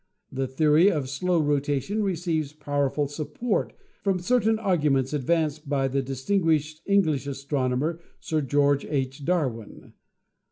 [0.31, 6.81] The theory of slow rotation receives powerful support from certain arguments advanced by the distinguished
[6.87, 9.23] English astronomer, Sir George H.
[9.23, 9.93] Darwin.